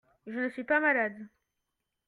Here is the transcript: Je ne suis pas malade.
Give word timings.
Je 0.25 0.31
ne 0.31 0.49
suis 0.49 0.63
pas 0.63 0.79
malade. 0.79 1.27